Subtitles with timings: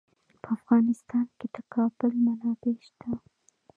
[0.41, 3.11] په افغانستان کې د کابل منابع شته.